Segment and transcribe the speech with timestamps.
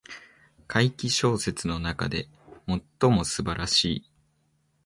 [0.67, 2.27] 怪奇小説の中で
[2.67, 4.11] 最も素晴らしい